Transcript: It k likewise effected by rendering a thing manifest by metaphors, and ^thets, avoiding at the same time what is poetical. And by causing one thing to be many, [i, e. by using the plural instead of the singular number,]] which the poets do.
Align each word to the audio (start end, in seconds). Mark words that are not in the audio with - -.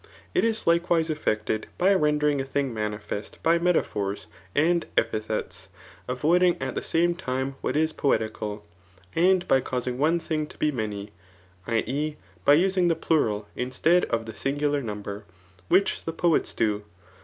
It 0.33 0.41
k 0.41 0.55
likewise 0.65 1.11
effected 1.11 1.67
by 1.77 1.93
rendering 1.93 2.41
a 2.41 2.43
thing 2.43 2.73
manifest 2.73 3.37
by 3.43 3.59
metaphors, 3.59 4.25
and 4.55 4.83
^thets, 4.97 5.67
avoiding 6.07 6.59
at 6.59 6.73
the 6.73 6.81
same 6.81 7.13
time 7.13 7.53
what 7.61 7.75
is 7.77 7.93
poetical. 7.93 8.65
And 9.15 9.47
by 9.47 9.59
causing 9.61 9.99
one 9.99 10.19
thing 10.19 10.47
to 10.47 10.57
be 10.57 10.71
many, 10.71 11.11
[i, 11.67 11.83
e. 11.85 12.17
by 12.43 12.55
using 12.55 12.87
the 12.87 12.95
plural 12.95 13.47
instead 13.55 14.05
of 14.05 14.25
the 14.25 14.33
singular 14.35 14.81
number,]] 14.81 15.23
which 15.67 16.03
the 16.03 16.13
poets 16.13 16.55
do. 16.55 16.83